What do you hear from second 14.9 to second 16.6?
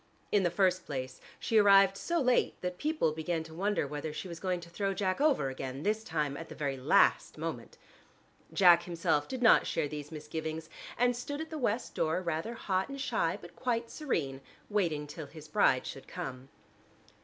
till his bride should come.